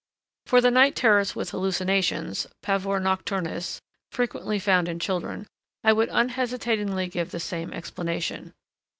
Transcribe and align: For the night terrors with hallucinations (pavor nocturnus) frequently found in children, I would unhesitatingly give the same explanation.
For 0.47 0.61
the 0.61 0.71
night 0.71 0.95
terrors 0.95 1.35
with 1.35 1.51
hallucinations 1.51 2.47
(pavor 2.63 2.99
nocturnus) 2.99 3.79
frequently 4.11 4.57
found 4.57 4.89
in 4.89 4.97
children, 4.97 5.45
I 5.83 5.93
would 5.93 6.09
unhesitatingly 6.11 7.05
give 7.07 7.29
the 7.29 7.39
same 7.39 7.71
explanation. 7.71 8.55